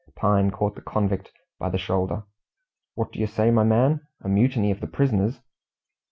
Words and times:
Pine 0.15 0.49
caught 0.49 0.73
the 0.73 0.81
convict 0.81 1.31
by 1.59 1.69
the 1.69 1.77
shoulder. 1.77 2.23
"What 2.95 3.11
do 3.11 3.19
you 3.19 3.27
say, 3.27 3.51
my 3.51 3.63
man? 3.63 4.01
A 4.23 4.27
mutiny 4.27 4.71
of 4.71 4.79
the 4.81 4.87
prisoners!" 4.87 5.41